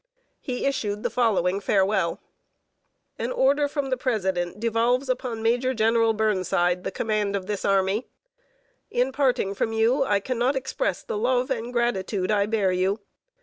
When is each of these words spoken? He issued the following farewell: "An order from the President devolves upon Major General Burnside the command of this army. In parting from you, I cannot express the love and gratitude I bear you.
He 0.39 0.65
issued 0.65 1.03
the 1.03 1.11
following 1.11 1.59
farewell: 1.59 2.19
"An 3.19 3.31
order 3.31 3.67
from 3.67 3.91
the 3.91 3.97
President 3.97 4.59
devolves 4.59 5.09
upon 5.09 5.43
Major 5.43 5.75
General 5.75 6.13
Burnside 6.13 6.83
the 6.83 6.89
command 6.89 7.35
of 7.35 7.45
this 7.45 7.63
army. 7.63 8.07
In 8.89 9.11
parting 9.11 9.53
from 9.53 9.73
you, 9.73 10.03
I 10.03 10.19
cannot 10.19 10.55
express 10.55 11.03
the 11.03 11.19
love 11.19 11.51
and 11.51 11.71
gratitude 11.71 12.31
I 12.31 12.47
bear 12.47 12.71
you. 12.71 13.01